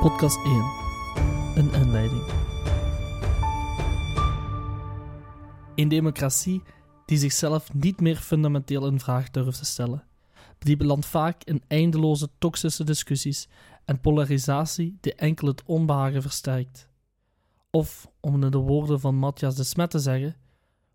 Podcast 0.00 0.44
1. 0.44 0.54
Een 1.54 1.72
inleiding. 1.72 2.22
Een 5.74 5.88
democratie 5.88 6.62
die 7.06 7.18
zichzelf 7.18 7.74
niet 7.74 8.00
meer 8.00 8.16
fundamenteel 8.16 8.86
in 8.86 9.00
vraag 9.00 9.30
durft 9.30 9.58
te 9.58 9.64
stellen. 9.64 10.04
Die 10.58 10.76
belandt 10.76 11.06
vaak 11.06 11.44
in 11.44 11.62
eindeloze 11.66 12.28
toxische 12.38 12.84
discussies 12.84 13.48
en 13.84 14.00
polarisatie 14.00 14.98
die 15.00 15.14
enkel 15.14 15.46
het 15.46 15.62
onbehagen 15.64 16.22
versterkt. 16.22 16.88
Of, 17.70 18.10
om 18.20 18.42
in 18.42 18.50
de 18.50 18.58
woorden 18.58 19.00
van 19.00 19.14
Matthias 19.14 19.54
de 19.54 19.64
Smet 19.64 19.90
te 19.90 19.98
zeggen, 19.98 20.36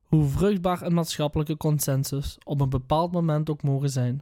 hoe 0.03 0.25
vruchtbaar 0.25 0.81
een 0.81 0.93
maatschappelijke 0.93 1.57
consensus 1.57 2.37
op 2.43 2.61
een 2.61 2.69
bepaald 2.69 3.11
moment 3.11 3.49
ook 3.49 3.63
mogen 3.63 3.89
zijn. 3.89 4.21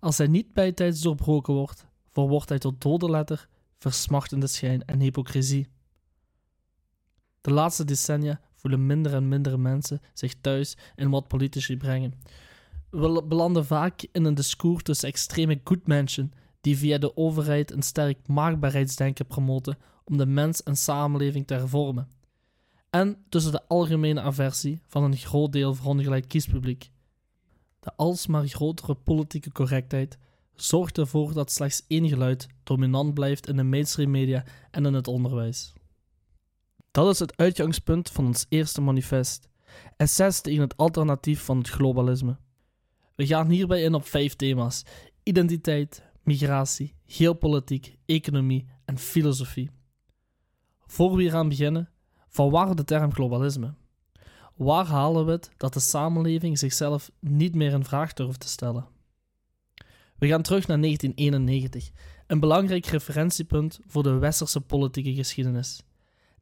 Als 0.00 0.18
hij 0.18 0.26
niet 0.26 0.52
bijtijds 0.52 1.00
doorbroken 1.00 1.54
wordt, 1.54 1.86
verwoordt 2.10 2.48
hij 2.48 2.58
tot 2.58 2.80
dode 2.80 3.10
letter 3.10 3.50
versmachtende 3.82 4.46
schijn 4.46 4.84
en 4.84 5.00
hypocrisie. 5.00 5.68
De 7.40 7.52
laatste 7.52 7.84
decennia 7.84 8.40
voelen 8.54 8.86
minder 8.86 9.14
en 9.14 9.28
minder 9.28 9.60
mensen 9.60 10.00
zich 10.12 10.34
thuis 10.40 10.76
in 10.94 11.10
wat 11.10 11.28
politici 11.28 11.76
brengen. 11.76 12.12
We 12.90 13.22
belanden 13.28 13.66
vaak 13.66 14.06
in 14.12 14.24
een 14.24 14.34
discours 14.34 14.82
tussen 14.82 15.08
extreme 15.08 15.60
goedmenschen 15.64 16.32
die 16.60 16.76
via 16.76 16.98
de 16.98 17.16
overheid 17.16 17.70
een 17.70 17.82
sterk 17.82 18.28
maakbaarheidsdenken 18.28 19.26
promoten 19.26 19.78
om 20.04 20.16
de 20.16 20.26
mens 20.26 20.62
en 20.62 20.76
samenleving 20.76 21.46
te 21.46 21.54
hervormen. 21.54 22.08
En 22.90 23.24
tussen 23.28 23.52
de 23.52 23.68
algemene 23.68 24.20
aversie 24.20 24.80
van 24.86 25.02
een 25.02 25.16
groot 25.16 25.52
deel 25.52 25.74
verongelijk 25.74 26.28
kiespubliek. 26.28 26.90
De 27.80 27.92
alsmaar 27.96 28.46
grotere 28.46 28.94
politieke 28.94 29.52
correctheid 29.52 30.18
zorgt 30.64 30.98
ervoor 30.98 31.32
dat 31.32 31.52
slechts 31.52 31.84
één 31.86 32.08
geluid 32.08 32.46
dominant 32.62 33.14
blijft 33.14 33.48
in 33.48 33.56
de 33.56 33.62
mainstream 33.62 34.10
media 34.10 34.44
en 34.70 34.86
in 34.86 34.94
het 34.94 35.08
onderwijs. 35.08 35.72
Dat 36.90 37.12
is 37.12 37.18
het 37.18 37.36
uitgangspunt 37.36 38.10
van 38.10 38.26
ons 38.26 38.46
eerste 38.48 38.80
manifest. 38.80 39.48
SS 39.96 40.40
tegen 40.40 40.60
het 40.60 40.76
alternatief 40.76 41.44
van 41.44 41.58
het 41.58 41.68
globalisme. 41.68 42.38
We 43.14 43.26
gaan 43.26 43.48
hierbij 43.48 43.82
in 43.82 43.94
op 43.94 44.06
vijf 44.06 44.36
thema's: 44.36 44.84
identiteit, 45.22 46.02
migratie, 46.22 46.94
geopolitiek, 47.06 47.96
economie 48.06 48.66
en 48.84 48.98
filosofie. 48.98 49.70
Voor 50.86 51.16
we 51.16 51.22
hier 51.22 51.34
aan 51.34 51.48
beginnen, 51.48 51.90
van 52.28 52.50
waar 52.50 52.74
de 52.74 52.84
term 52.84 53.12
globalisme? 53.12 53.74
Waar 54.56 54.86
halen 54.86 55.26
we 55.26 55.32
het 55.32 55.50
dat 55.56 55.72
de 55.72 55.80
samenleving 55.80 56.58
zichzelf 56.58 57.10
niet 57.20 57.54
meer 57.54 57.72
in 57.72 57.84
vraag 57.84 58.12
durft 58.12 58.40
te 58.40 58.48
stellen? 58.48 58.86
We 60.22 60.28
gaan 60.28 60.42
terug 60.42 60.66
naar 60.66 60.80
1991, 60.80 61.90
een 62.26 62.40
belangrijk 62.40 62.86
referentiepunt 62.86 63.80
voor 63.86 64.02
de 64.02 64.18
westerse 64.18 64.60
politieke 64.60 65.14
geschiedenis. 65.14 65.82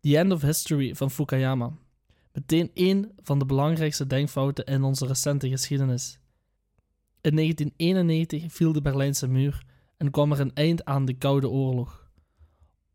The 0.00 0.18
End 0.18 0.32
of 0.32 0.42
History 0.42 0.94
van 0.94 1.10
Fukuyama. 1.10 1.72
Meteen 2.32 2.70
één 2.74 3.12
van 3.22 3.38
de 3.38 3.46
belangrijkste 3.46 4.06
denkfouten 4.06 4.64
in 4.64 4.82
onze 4.82 5.06
recente 5.06 5.48
geschiedenis. 5.48 6.18
In 7.20 7.36
1991 7.36 8.52
viel 8.52 8.72
de 8.72 8.82
Berlijnse 8.82 9.28
muur 9.28 9.64
en 9.96 10.10
kwam 10.10 10.32
er 10.32 10.40
een 10.40 10.54
eind 10.54 10.84
aan 10.84 11.04
de 11.04 11.14
Koude 11.14 11.48
Oorlog. 11.48 12.10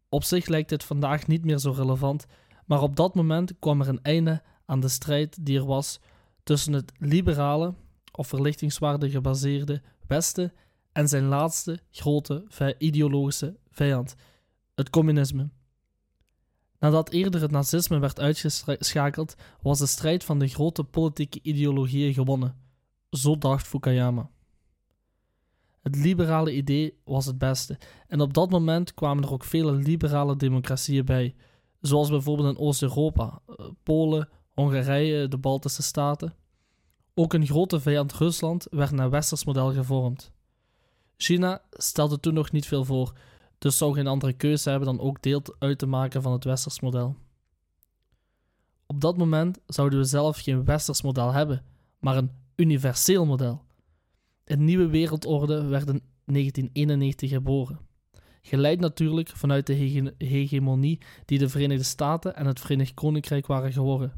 Op 0.10 0.24
zich 0.24 0.48
lijkt 0.48 0.70
dit 0.70 0.84
vandaag 0.84 1.28
niet 1.28 1.46
meer 1.46 1.58
zo 1.58 1.72
relevant, 1.72 2.26
maar 2.66 2.82
op 2.82 2.96
dat 2.96 3.16
moment 3.16 3.60
kwam 3.60 3.82
er 3.82 3.88
een 3.88 4.02
einde 4.02 4.42
aan 4.66 4.80
de 4.80 4.90
strijd 4.90 5.46
die 5.46 5.58
er 5.58 5.66
was 5.66 6.00
tussen 6.44 6.74
het 6.74 6.92
liberale, 6.98 7.74
of 8.12 8.28
verlichtingswaarde 8.28 9.10
gebaseerde 9.10 9.82
Westen 10.08 10.54
en 10.96 11.08
zijn 11.08 11.26
laatste 11.26 11.80
grote 11.92 12.76
ideologische 12.78 13.58
vijand, 13.70 14.16
het 14.76 14.90
communisme. 14.90 15.50
Nadat 16.80 17.10
eerder 17.10 17.42
het 17.42 17.52
nazisme 17.52 18.00
werd 18.00 18.20
uitgeschakeld, 18.20 19.36
was 19.62 19.80
de 19.80 19.86
strijd 19.86 20.24
van 20.24 20.40
de 20.40 20.48
grote 20.48 20.84
politieke 20.84 21.40
ideologieën 21.42 22.14
gewonnen. 22.14 22.56
Zo 23.10 23.38
dacht 23.38 23.68
Fukuyama. 23.68 24.30
Het 25.82 25.96
liberale 25.96 26.56
idee 26.56 26.98
was 27.04 27.26
het 27.26 27.38
beste, 27.38 27.80
en 28.08 28.22
op 28.22 28.34
dat 28.34 28.50
moment 28.50 28.94
kwamen 28.94 29.24
er 29.24 29.32
ook 29.32 29.44
vele 29.44 29.72
liberale 29.72 30.36
democratieën 30.36 31.06
bij, 31.06 31.36
zoals 31.82 32.10
bijvoorbeeld 32.10 32.58
in 32.58 32.64
Oost-Europa, 32.64 33.42
eh, 33.48 33.66
Polen, 33.84 34.30
Hongarije, 34.54 35.28
de 35.28 35.38
Baltische 35.38 35.84
Staten. 35.84 36.36
Ook 37.14 37.34
een 37.34 37.46
grote 37.46 37.80
vijand 37.80 38.14
Rusland 38.14 38.68
werd 38.70 38.92
naar 38.92 39.10
westers 39.10 39.46
model 39.46 39.74
gevormd. 39.74 40.34
China 41.18 41.62
stelde 41.72 42.20
toen 42.20 42.34
nog 42.34 42.52
niet 42.52 42.66
veel 42.66 42.86
voor, 42.86 43.14
dus 43.58 43.78
zou 43.78 43.94
geen 43.94 44.08
andere 44.08 44.34
keuze 44.34 44.70
hebben 44.70 44.88
dan 44.88 45.06
ook 45.06 45.22
deel 45.22 45.42
uit 45.60 45.78
te 45.78 45.86
maken 45.86 46.22
van 46.22 46.32
het 46.32 46.44
westers 46.44 46.80
model. 46.80 47.16
Op 48.86 49.02
dat 49.02 49.18
moment 49.18 49.60
zouden 49.68 50.00
we 50.00 50.06
zelf 50.06 50.40
geen 50.40 50.66
westers 50.66 51.02
model 51.02 51.32
hebben, 51.32 51.64
maar 52.00 52.18
een 52.18 52.32
universeel 52.56 53.26
model. 53.26 53.64
Een 54.46 54.64
nieuwe 54.64 54.88
wereldorde 54.88 55.64
werd 55.64 55.88
in 55.88 56.02
1991 56.26 57.30
geboren. 57.30 57.80
Geleid 58.42 58.80
natuurlijk 58.80 59.30
vanuit 59.30 59.68
de 59.68 59.74
hegemonie 60.18 61.02
die 61.26 61.40
de 61.40 61.50
Verenigde 61.50 61.84
Staten 61.84 62.36
en 62.36 62.46
het 62.46 62.60
Verenigd 62.60 62.94
Koninkrijk 62.94 63.48
waren 63.48 63.74
geworden. 63.74 64.14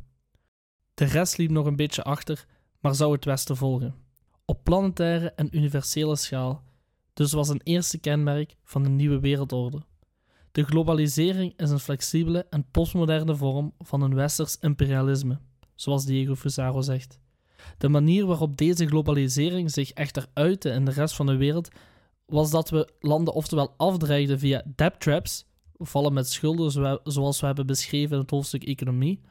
De 0.94 1.06
rest 1.06 1.38
liep 1.38 1.50
nog 1.50 1.66
een 1.66 1.76
beetje 1.76 2.04
achter, 2.04 2.46
maar 2.80 2.96
zou 2.96 3.12
het 3.12 3.26
Westen 3.26 3.58
volgen. 3.58 3.96
Op 4.46 4.64
planetaire 4.64 5.32
en 5.32 5.58
universele 5.58 6.16
schaal 6.16 6.64
dus 7.18 7.32
was 7.32 7.50
een 7.50 7.62
eerste 7.64 7.98
kenmerk 7.98 8.56
van 8.64 8.84
de 8.84 8.90
nieuwe 8.90 9.20
wereldorde. 9.20 9.82
De 10.52 10.64
globalisering 10.64 11.54
is 11.60 11.70
een 11.70 11.80
flexibele 11.80 12.46
en 12.50 12.66
postmoderne 12.72 13.36
vorm 13.36 13.74
van 13.80 14.02
een 14.02 14.16
westers 14.16 14.58
imperialisme, 14.60 15.40
zoals 15.76 16.06
Diego 16.06 16.36
Fusaro 16.36 16.82
zegt. 16.82 17.20
De 17.78 17.90
manier 17.90 18.26
waarop 18.26 18.58
deze 18.58 18.88
globalisering 18.88 19.72
zich 19.72 19.92
echter 19.92 20.26
uitte 20.34 20.70
in 20.70 20.86
de 20.86 20.92
rest 20.92 21.16
van 21.16 21.26
de 21.26 21.36
wereld 21.36 21.70
was 22.26 22.52
dat 22.52 22.70
we 22.70 22.94
landen 23.00 23.34
oftewel 23.34 23.74
afdreigden 23.78 24.40
via 24.40 24.64
debt 24.76 25.00
traps, 25.00 25.46
vallen 25.78 26.14
met 26.14 26.30
schulden 26.30 26.72
zoals 27.04 27.40
we 27.40 27.46
hebben 27.46 27.66
beschreven 27.66 28.16
in 28.16 28.22
het 28.22 28.32
hoofdstuk 28.32 28.64
economie, 28.64 29.22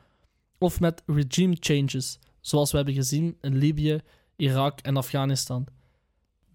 of 0.58 0.80
met 0.80 1.02
regime 1.06 1.56
changes, 1.60 2.18
zoals 2.40 2.70
we 2.70 2.76
hebben 2.76 2.94
gezien 2.94 3.36
in 3.40 3.56
Libië, 3.56 4.00
Irak 4.36 4.80
en 4.80 4.96
Afghanistan. 4.96 5.66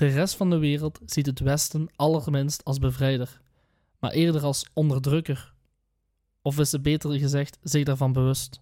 De 0.01 0.07
rest 0.07 0.35
van 0.35 0.49
de 0.49 0.57
wereld 0.57 0.99
ziet 1.05 1.25
het 1.25 1.39
Westen 1.39 1.87
allerminst 1.95 2.63
als 2.63 2.79
bevrijder, 2.79 3.41
maar 3.99 4.11
eerder 4.11 4.43
als 4.43 4.69
onderdrukker. 4.73 5.53
Of 6.41 6.59
is 6.59 6.69
ze 6.69 6.79
beter 6.79 7.19
gezegd 7.19 7.57
zich 7.61 7.83
daarvan 7.83 8.13
bewust. 8.13 8.61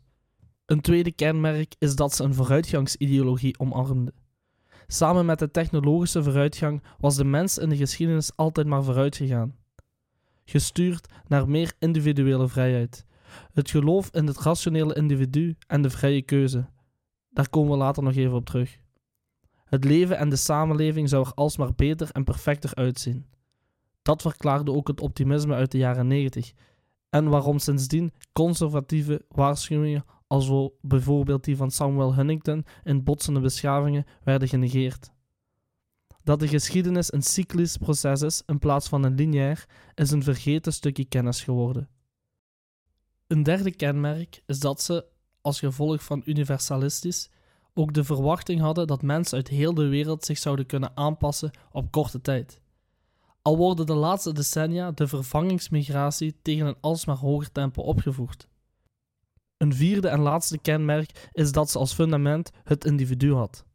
Een 0.66 0.82
tweede 0.82 1.12
kenmerk 1.12 1.76
is 1.78 1.96
dat 1.96 2.16
ze 2.16 2.24
een 2.24 2.34
vooruitgangsideologie 2.34 3.60
omarmde. 3.60 4.14
Samen 4.88 5.26
met 5.26 5.40
de 5.40 5.52
technologische 5.52 6.24
vooruitgang 6.24 6.84
was 6.98 7.16
de 7.16 7.26
mens 7.26 7.58
in 7.58 7.70
de 7.70 7.78
geschiedenis 7.78 8.36
altijd 8.36 8.68
maar 8.68 8.84
vooruit 8.84 9.16
gegaan. 9.16 9.56
Gestuurd 10.46 11.08
naar 11.28 11.50
meer 11.50 11.74
individuele 11.78 12.48
vrijheid. 12.48 13.06
Het 13.54 13.70
geloof 13.70 14.10
in 14.12 14.28
het 14.28 14.38
rationele 14.38 14.96
individu 14.96 15.56
en 15.68 15.82
de 15.82 15.90
vrije 15.90 16.22
keuze. 16.22 16.70
Daar 17.30 17.50
komen 17.50 17.72
we 17.72 17.78
later 17.78 18.04
nog 18.04 18.16
even 18.16 18.36
op 18.36 18.46
terug. 18.46 18.80
Het 19.70 19.84
leven 19.84 20.18
en 20.18 20.30
de 20.30 20.36
samenleving 20.36 21.10
zou 21.10 21.26
er 21.26 21.34
alsmaar 21.34 21.74
beter 21.76 22.10
en 22.12 22.24
perfecter 22.24 22.76
uitzien. 22.76 23.26
Dat 24.02 24.22
verklaarde 24.22 24.72
ook 24.72 24.88
het 24.88 25.02
optimisme 25.02 25.54
uit 25.54 25.72
de 25.72 25.78
jaren 25.78 26.08
90 26.08 26.54
en 27.10 27.30
waarom 27.30 27.60
sindsdien 27.60 28.14
conservatieve 28.34 29.26
waarschuwingen 29.28 30.06
als 30.28 30.52
bijvoorbeeld 30.82 31.44
die 31.44 31.56
van 31.56 31.72
Samuel 31.72 32.16
Huntington 32.16 32.66
in 32.84 33.04
Botsende 33.04 33.40
Beschavingen 33.40 34.06
werden 34.24 34.48
genegeerd. 34.48 35.12
Dat 36.24 36.40
de 36.40 36.48
geschiedenis 36.48 37.14
een 37.14 37.22
cyclisch 37.22 37.78
proces 37.78 38.22
is 38.22 38.44
in 38.46 38.60
plaats 38.60 38.88
van 38.88 39.04
een 39.04 39.16
lineair, 39.16 39.66
is 39.96 40.12
een 40.12 40.24
vergeten 40.24 40.74
stukje 40.74 41.06
kennis 41.06 41.44
geworden. 41.44 41.90
Een 43.28 43.44
derde 43.44 43.72
kenmerk 43.72 44.42
is 44.46 44.60
dat 44.60 44.82
ze, 44.82 45.06
als 45.42 45.60
gevolg 45.60 46.04
van 46.04 46.22
universalistisch, 46.26 47.30
ook 47.80 47.94
de 47.94 48.04
verwachting 48.04 48.60
hadden 48.60 48.88
dat 48.88 49.02
mensen 49.02 49.38
uit 49.38 49.48
heel 49.48 49.74
de 49.74 49.88
wereld 49.88 50.26
zich 50.26 50.38
zouden 50.38 50.66
kunnen 50.66 50.92
aanpassen 50.94 51.52
op 51.72 51.92
korte 51.92 52.22
tijd. 52.22 52.62
Al 53.42 53.58
worden 53.58 53.86
de 53.86 53.94
laatste 53.94 54.34
decennia 54.34 54.92
de 54.92 55.08
vervangingsmigratie 55.08 56.36
tegen 56.42 56.66
een 56.66 56.78
alsmaar 56.82 57.18
hoger 57.18 57.52
tempo 57.52 57.82
opgevoerd. 57.82 58.48
Een 59.58 59.74
vierde 59.74 60.08
en 60.08 60.20
laatste 60.20 60.58
kenmerk 60.58 61.30
is 61.32 61.52
dat 61.52 61.70
ze 61.70 61.78
als 61.78 61.94
fundament 61.94 62.52
het 62.64 62.86
individu 62.86 63.34
had. 63.34 63.66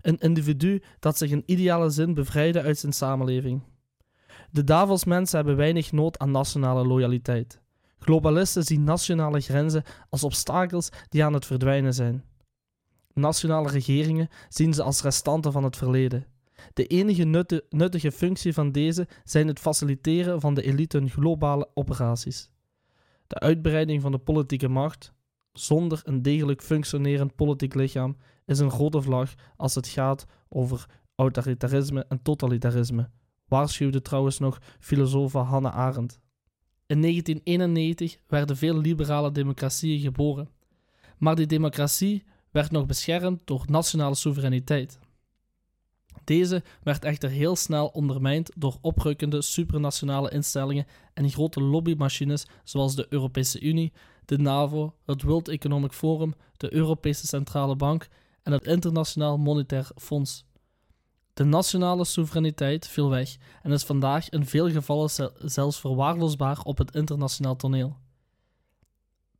Een 0.00 0.18
individu 0.18 0.82
dat 0.98 1.18
zich 1.18 1.30
in 1.30 1.42
ideale 1.46 1.90
zin 1.90 2.14
bevrijdde 2.14 2.62
uit 2.62 2.78
zijn 2.78 2.92
samenleving. 2.92 3.62
De 4.50 4.64
Davos-mensen 4.64 5.36
hebben 5.36 5.56
weinig 5.56 5.92
nood 5.92 6.18
aan 6.18 6.30
nationale 6.30 6.86
loyaliteit. 6.86 7.60
Globalisten 7.98 8.64
zien 8.64 8.84
nationale 8.84 9.40
grenzen 9.40 9.82
als 10.08 10.24
obstakels 10.24 10.88
die 11.08 11.24
aan 11.24 11.32
het 11.32 11.46
verdwijnen 11.46 11.94
zijn. 11.94 12.24
Nationale 13.14 13.68
regeringen 13.68 14.28
zien 14.48 14.74
ze 14.74 14.82
als 14.82 15.02
restanten 15.02 15.52
van 15.52 15.64
het 15.64 15.76
verleden. 15.76 16.26
De 16.72 16.86
enige 16.86 17.46
nuttige 17.70 18.12
functie 18.12 18.52
van 18.52 18.72
deze 18.72 19.08
zijn 19.24 19.46
het 19.46 19.58
faciliteren 19.58 20.40
van 20.40 20.54
de 20.54 20.62
elite 20.62 20.96
hun 20.98 21.10
globale 21.10 21.68
operaties. 21.74 22.50
De 23.26 23.38
uitbreiding 23.38 24.02
van 24.02 24.12
de 24.12 24.18
politieke 24.18 24.68
macht, 24.68 25.12
zonder 25.52 26.00
een 26.04 26.22
degelijk 26.22 26.62
functionerend 26.62 27.34
politiek 27.34 27.74
lichaam, 27.74 28.16
is 28.46 28.58
een 28.58 28.70
grote 28.70 29.02
vlag 29.02 29.34
als 29.56 29.74
het 29.74 29.88
gaat 29.88 30.26
over 30.48 30.86
autoritarisme 31.14 32.04
en 32.08 32.22
totalitarisme, 32.22 33.10
waarschuwde 33.48 34.02
trouwens 34.02 34.38
nog 34.38 34.58
filosoof 34.80 35.32
Hannah 35.32 35.74
Arendt. 35.76 36.20
In 36.86 37.00
1991 37.00 38.18
werden 38.26 38.56
veel 38.56 38.78
liberale 38.78 39.32
democratieën 39.32 40.00
geboren, 40.00 40.48
maar 41.18 41.34
die 41.36 41.46
democratie 41.46 42.24
werd 42.54 42.70
nog 42.70 42.86
beschermd 42.86 43.40
door 43.44 43.64
nationale 43.68 44.14
soevereiniteit. 44.14 44.98
Deze 46.24 46.62
werd 46.82 47.04
echter 47.04 47.30
heel 47.30 47.56
snel 47.56 47.86
ondermijnd 47.86 48.50
door 48.56 48.78
oprukkende 48.80 49.42
supranationale 49.42 50.30
instellingen 50.30 50.86
en 51.14 51.30
grote 51.30 51.60
lobbymachines 51.60 52.46
zoals 52.64 52.94
de 52.94 53.06
Europese 53.08 53.60
Unie, 53.60 53.92
de 54.24 54.38
NAVO, 54.38 54.94
het 55.04 55.22
World 55.22 55.48
Economic 55.48 55.92
Forum, 55.92 56.34
de 56.56 56.74
Europese 56.74 57.26
Centrale 57.26 57.76
Bank 57.76 58.08
en 58.42 58.52
het 58.52 58.66
Internationaal 58.66 59.38
Monetair 59.38 59.90
Fonds. 59.96 60.44
De 61.32 61.44
nationale 61.44 62.04
soevereiniteit 62.04 62.86
viel 62.86 63.10
weg 63.10 63.36
en 63.62 63.72
is 63.72 63.84
vandaag 63.84 64.28
in 64.28 64.46
veel 64.46 64.70
gevallen 64.70 65.10
zelfs 65.38 65.80
verwaarloosbaar 65.80 66.60
op 66.62 66.78
het 66.78 66.94
internationaal 66.94 67.56
toneel. 67.56 67.96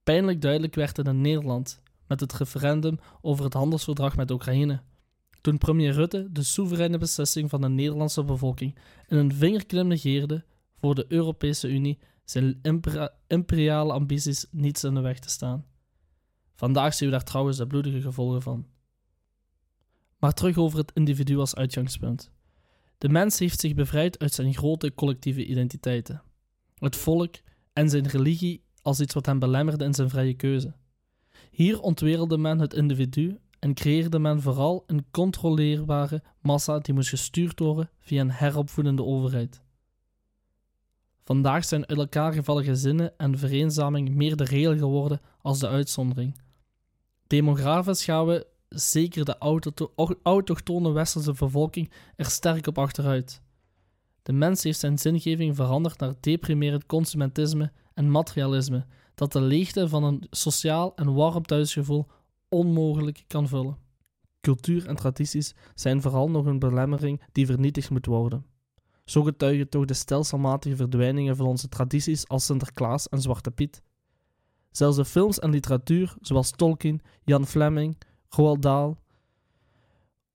Pijnlijk 0.02 0.40
duidelijk 0.40 0.74
werd 0.74 0.96
het 0.96 1.06
in 1.06 1.20
Nederland 1.20 1.82
met 2.06 2.20
het 2.20 2.32
referendum 2.32 2.98
over 3.20 3.44
het 3.44 3.54
handelsverdrag 3.54 4.16
met 4.16 4.30
Oekraïne. 4.30 4.82
Toen 5.40 5.58
premier 5.58 5.92
Rutte 5.92 6.28
de 6.32 6.42
soevereine 6.42 6.98
beslissing 6.98 7.50
van 7.50 7.60
de 7.60 7.68
Nederlandse 7.68 8.24
bevolking 8.24 8.78
in 9.08 9.16
een 9.16 9.34
vingerklim 9.34 9.86
negeerde 9.86 10.44
voor 10.76 10.94
de 10.94 11.04
Europese 11.08 11.68
Unie 11.68 11.98
zijn 12.24 12.60
imperiale 13.26 13.92
ambities 13.92 14.46
niets 14.50 14.84
in 14.84 14.94
de 14.94 15.00
weg 15.00 15.18
te 15.18 15.30
staan. 15.30 15.66
Vandaag 16.54 16.94
zien 16.94 17.08
we 17.08 17.14
daar 17.14 17.24
trouwens 17.24 17.56
de 17.56 17.66
bloedige 17.66 18.00
gevolgen 18.00 18.42
van. 18.42 18.66
Maar 20.18 20.32
terug 20.32 20.58
over 20.58 20.78
het 20.78 20.92
individu 20.94 21.38
als 21.38 21.54
uitgangspunt. 21.54 22.30
De 22.98 23.08
mens 23.08 23.38
heeft 23.38 23.60
zich 23.60 23.74
bevrijd 23.74 24.18
uit 24.18 24.32
zijn 24.32 24.54
grote 24.54 24.94
collectieve 24.94 25.46
identiteiten. 25.46 26.22
Het 26.78 26.96
volk 26.96 27.34
en 27.72 27.90
zijn 27.90 28.08
religie 28.08 28.64
als 28.82 29.00
iets 29.00 29.14
wat 29.14 29.26
hem 29.26 29.38
belemmerde 29.38 29.84
in 29.84 29.94
zijn 29.94 30.10
vrije 30.10 30.34
keuze. 30.34 30.74
Hier 31.54 31.80
ontwerelde 31.80 32.38
men 32.38 32.58
het 32.58 32.74
individu 32.74 33.38
en 33.58 33.74
creëerde 33.74 34.18
men 34.18 34.42
vooral 34.42 34.84
een 34.86 35.06
controleerbare 35.10 36.22
massa 36.40 36.78
die 36.78 36.94
moest 36.94 37.08
gestuurd 37.08 37.58
worden 37.58 37.90
via 37.98 38.20
een 38.20 38.30
heropvoedende 38.30 39.04
overheid. 39.04 39.62
Vandaag 41.24 41.64
zijn 41.64 41.88
uit 41.88 41.98
elkaar 41.98 42.32
gevallen 42.32 42.64
gezinnen 42.64 43.12
en 43.16 43.38
vereenzaming 43.38 44.14
meer 44.14 44.36
de 44.36 44.44
regel 44.44 44.76
geworden 44.76 45.20
als 45.40 45.58
de 45.58 45.68
uitzondering. 45.68 46.40
Demografisch 47.26 48.04
gaan 48.04 48.26
we, 48.26 48.46
zeker 48.68 49.24
de 49.24 49.38
autochtone 50.22 50.92
westerse 50.92 51.32
bevolking, 51.32 51.90
er 52.16 52.26
sterk 52.26 52.66
op 52.66 52.78
achteruit. 52.78 53.42
De 54.22 54.32
mens 54.32 54.62
heeft 54.62 54.78
zijn 54.78 54.98
zingeving 54.98 55.56
veranderd 55.56 55.98
naar 55.98 56.14
deprimerend 56.20 56.86
consumentisme 56.86 57.72
en 57.94 58.10
materialisme, 58.10 58.86
dat 59.14 59.32
de 59.32 59.40
leegte 59.40 59.88
van 59.88 60.04
een 60.04 60.26
sociaal 60.30 60.94
en 60.94 61.14
warm 61.14 61.42
thuisgevoel 61.42 62.06
onmogelijk 62.48 63.24
kan 63.26 63.48
vullen. 63.48 63.78
Cultuur 64.40 64.86
en 64.86 64.96
tradities 64.96 65.54
zijn 65.74 66.02
vooral 66.02 66.30
nog 66.30 66.46
een 66.46 66.58
belemmering 66.58 67.22
die 67.32 67.46
vernietigd 67.46 67.90
moet 67.90 68.06
worden. 68.06 68.46
Zo 69.04 69.22
getuigen 69.22 69.68
toch 69.68 69.84
de 69.84 69.94
stelselmatige 69.94 70.76
verdwijningen 70.76 71.36
van 71.36 71.46
onze 71.46 71.68
tradities 71.68 72.28
als 72.28 72.44
Sinterklaas 72.44 73.08
en 73.08 73.20
Zwarte 73.20 73.50
Piet. 73.50 73.82
Zelfs 74.70 74.96
de 74.96 75.04
films 75.04 75.38
en 75.38 75.50
literatuur, 75.50 76.14
zoals 76.20 76.50
Tolkien, 76.50 77.00
Jan 77.24 77.46
Fleming, 77.46 77.98
Roald 78.28 78.62
Dahl, 78.62 78.96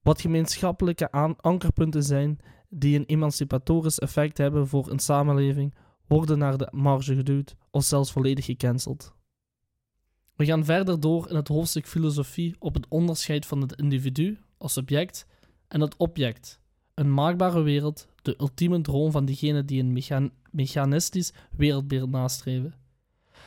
wat 0.02 0.22
gemeenschappelijke 0.22 1.12
ankerpunten 1.42 2.04
zijn 2.04 2.40
die 2.70 3.00
een 3.00 3.06
emancipatorisch 3.06 4.00
effect 4.00 4.38
hebben 4.38 4.68
voor 4.68 4.92
een 4.92 5.00
samenleving, 5.00 5.74
worden 6.09 6.38
naar 6.38 6.57
de 6.57 6.67
marge 6.71 7.15
geduwd 7.15 7.56
of 7.71 7.83
zelfs 7.83 8.11
volledig 8.11 8.45
gecanceld. 8.45 9.13
We 10.35 10.45
gaan 10.45 10.65
verder 10.65 11.00
door 11.00 11.29
in 11.29 11.35
het 11.35 11.47
hoofdstuk 11.47 11.88
filosofie 11.88 12.56
op 12.59 12.73
het 12.73 12.85
onderscheid 12.89 13.45
van 13.45 13.61
het 13.61 13.75
individu 13.75 14.39
als 14.57 14.73
subject 14.73 15.25
en 15.67 15.81
het 15.81 15.97
object, 15.97 16.59
een 16.94 17.13
maakbare 17.13 17.61
wereld, 17.61 18.07
de 18.21 18.35
ultieme 18.39 18.81
droom 18.81 19.11
van 19.11 19.25
diegenen 19.25 19.65
die 19.65 19.81
een 19.81 20.31
mechanistisch 20.51 21.33
wereldbeeld 21.51 22.09
nastreven. 22.09 22.73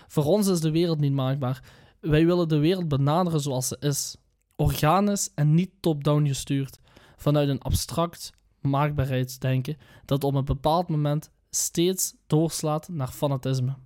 Voor 0.07 0.25
ons 0.25 0.47
is 0.47 0.61
de 0.61 0.71
wereld 0.71 1.01
niet 1.01 1.13
maakbaar. 1.13 1.63
Wij 2.01 2.27
willen 2.27 2.49
de 2.49 2.59
wereld 2.59 2.89
benaderen 2.89 3.41
zoals 3.41 3.69
ze 3.69 3.77
is, 3.81 4.17
organisch 4.57 5.31
en 5.35 5.55
niet 5.55 5.71
top-down 5.81 6.27
gestuurd, 6.27 6.79
vanuit 7.17 7.49
een 7.49 7.63
abstract 7.63 8.33
maakbaarheidsdenken 8.61 9.77
dat 10.05 10.25
op 10.25 10.35
een 10.35 10.45
bepaald 10.45 10.89
moment 10.89 11.31
steeds 11.55 12.15
doorslaat 12.27 12.89
naar 12.89 13.11
fanatisme. 13.11 13.77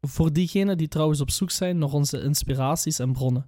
Voor 0.00 0.32
diegenen 0.32 0.78
die 0.78 0.88
trouwens 0.88 1.20
op 1.20 1.30
zoek 1.30 1.50
zijn 1.50 1.78
naar 1.78 1.92
onze 1.92 2.22
inspiraties 2.22 2.98
en 2.98 3.12
bronnen. 3.12 3.46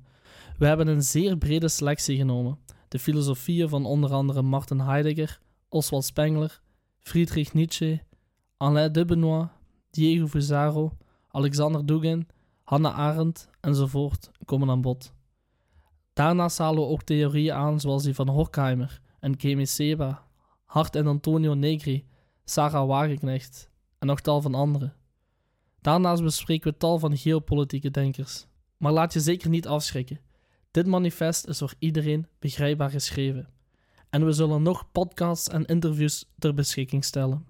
We 0.58 0.66
hebben 0.66 0.86
een 0.86 1.02
zeer 1.02 1.36
brede 1.36 1.68
selectie 1.68 2.16
genomen. 2.16 2.58
De 2.88 2.98
filosofieën 2.98 3.68
van 3.68 3.84
onder 3.84 4.12
andere 4.12 4.42
Martin 4.42 4.80
Heidegger, 4.80 5.40
Oswald 5.68 6.04
Spengler, 6.04 6.60
Friedrich 6.98 7.52
Nietzsche, 7.52 8.02
Alain 8.56 8.92
de 8.92 9.04
Benoit, 9.04 9.48
Diego 9.90 10.26
Fusaro, 10.26 10.92
Alexander 11.28 11.86
Dugin, 11.86 12.28
Hannah 12.62 12.98
Arendt 12.98 13.48
enzovoort 13.60 14.30
komen 14.44 14.70
aan 14.70 14.80
bod. 14.80 15.12
Daarnaast 16.12 16.58
halen 16.58 16.82
we 16.82 16.88
ook 16.88 17.02
theorieën 17.02 17.54
aan 17.54 17.80
zoals 17.80 18.02
die 18.02 18.14
van 18.14 18.28
Horkheimer 18.28 19.00
en 19.20 19.36
Kemi 19.36 19.66
Seba, 19.66 20.26
Hart 20.64 20.96
en 20.96 21.06
Antonio 21.06 21.54
Negri, 21.54 22.06
Sarah 22.48 22.86
Wagenknecht 22.86 23.70
en 23.98 24.06
nog 24.06 24.20
tal 24.20 24.40
van 24.40 24.54
anderen. 24.54 24.94
Daarnaast 25.80 26.22
bespreken 26.22 26.70
we 26.70 26.78
tal 26.78 26.98
van 26.98 27.16
geopolitieke 27.16 27.90
denkers. 27.90 28.46
Maar 28.76 28.92
laat 28.92 29.12
je 29.12 29.20
zeker 29.20 29.48
niet 29.48 29.66
afschrikken. 29.66 30.20
Dit 30.70 30.86
manifest 30.86 31.46
is 31.46 31.58
voor 31.58 31.74
iedereen 31.78 32.26
begrijpbaar 32.38 32.90
geschreven. 32.90 33.48
En 34.10 34.24
we 34.24 34.32
zullen 34.32 34.62
nog 34.62 34.92
podcasts 34.92 35.48
en 35.48 35.64
interviews 35.64 36.24
ter 36.38 36.54
beschikking 36.54 37.04
stellen. 37.04 37.46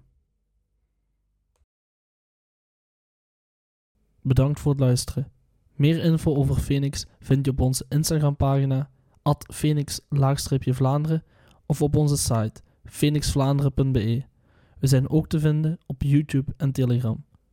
Bedankt 4.21 4.59
voor 4.59 4.71
het 4.71 4.81
luisteren. 4.81 5.31
Meer 5.73 6.03
info 6.03 6.35
over 6.35 6.55
Phoenix 6.55 7.05
vind 7.19 7.45
je 7.45 7.51
op 7.51 7.61
onze 7.61 7.85
Instagram-pagina 7.89 8.89
phoenix-vlaanderen 9.53 11.23
of 11.65 11.81
op 11.81 11.95
onze 11.95 12.17
site 12.17 12.61
phoenixvlaanderen.be. 12.83 14.25
We 14.79 14.87
zijn 14.87 15.09
ook 15.09 15.27
te 15.27 15.39
vinden 15.39 15.79
op 15.85 16.03
YouTube 16.03 16.53
en 16.57 16.71
Telegram. 16.71 17.26